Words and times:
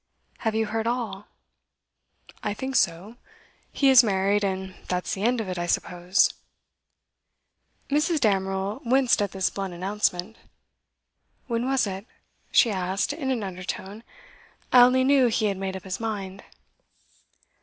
'Have 0.39 0.55
you 0.55 0.65
heard 0.65 0.87
all?' 0.87 1.27
'I 2.41 2.55
think 2.55 2.75
so. 2.75 3.17
He 3.71 3.87
is 3.91 4.03
married, 4.03 4.43
and 4.43 4.73
that's 4.87 5.13
the 5.13 5.21
end 5.21 5.39
of 5.39 5.47
it, 5.47 5.59
I 5.59 5.67
suppose.' 5.67 6.33
Mrs. 7.87 8.19
Damerel 8.19 8.81
winced 8.83 9.21
at 9.21 9.31
this 9.31 9.51
blunt 9.51 9.75
announcement. 9.75 10.37
'When 11.45 11.67
was 11.67 11.85
it?' 11.85 12.07
she 12.51 12.71
asked, 12.71 13.13
in 13.13 13.29
an 13.29 13.43
undertone. 13.43 14.03
'I 14.73 14.81
only 14.81 15.03
knew 15.03 15.27
he 15.27 15.45
had 15.45 15.57
made 15.57 15.75
up 15.77 15.83
his 15.83 15.99
mind. 15.99 16.43